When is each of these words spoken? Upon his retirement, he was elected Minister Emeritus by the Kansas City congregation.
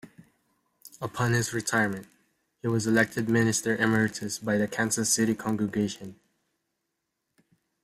Upon 0.99 1.33
his 1.33 1.53
retirement, 1.53 2.07
he 2.63 2.67
was 2.67 2.87
elected 2.87 3.29
Minister 3.29 3.75
Emeritus 3.75 4.39
by 4.39 4.57
the 4.57 4.67
Kansas 4.67 5.13
City 5.13 5.35
congregation. 5.35 6.19